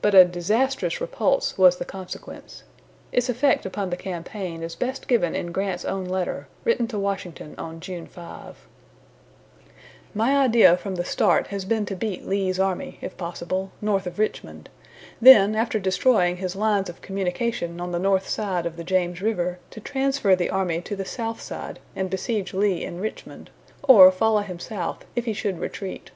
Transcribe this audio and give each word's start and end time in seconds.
But 0.00 0.14
a 0.14 0.24
disastrous 0.24 0.98
repulse 0.98 1.58
was 1.58 1.76
the 1.76 1.84
consequence. 1.84 2.62
Its 3.12 3.28
effect 3.28 3.66
upon 3.66 3.90
the 3.90 3.98
campaign 3.98 4.62
is 4.62 4.74
best 4.74 5.06
given 5.06 5.34
in 5.34 5.52
Grant's 5.52 5.84
own 5.84 6.06
letter, 6.06 6.48
written 6.64 6.88
to 6.88 6.98
Washington 6.98 7.54
on 7.58 7.78
June 7.78 8.06
5: 8.06 8.66
"My 10.14 10.38
idea 10.38 10.74
from 10.78 10.94
the 10.94 11.04
start 11.04 11.48
has 11.48 11.66
been 11.66 11.84
to 11.84 11.94
beat 11.94 12.26
Lee's 12.26 12.58
army, 12.58 12.96
if 13.02 13.14
possible, 13.18 13.70
north 13.82 14.06
of 14.06 14.18
Richmond; 14.18 14.70
then, 15.20 15.54
after 15.54 15.78
destroying 15.78 16.38
his 16.38 16.56
lines 16.56 16.88
of 16.88 17.02
communication 17.02 17.78
on 17.78 17.92
the 17.92 17.98
north 17.98 18.26
side 18.26 18.64
of 18.64 18.78
the 18.78 18.84
James 18.84 19.20
River, 19.20 19.58
to 19.68 19.80
transfer 19.80 20.34
the 20.34 20.48
army 20.48 20.80
to 20.80 20.96
the 20.96 21.04
south 21.04 21.42
side 21.42 21.78
and 21.94 22.08
besiege 22.08 22.54
Lee 22.54 22.82
in 22.82 23.00
Richmond, 23.00 23.50
or 23.82 24.10
follow 24.10 24.40
him 24.40 24.58
south 24.60 25.04
if 25.14 25.26
he 25.26 25.34
should 25.34 25.58
retreat. 25.60 26.10